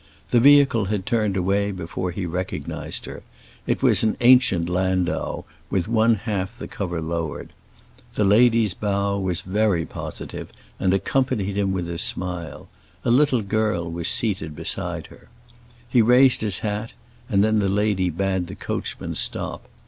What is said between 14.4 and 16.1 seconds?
beside her. He